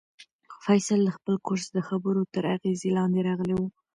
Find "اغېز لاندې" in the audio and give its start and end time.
2.55-3.19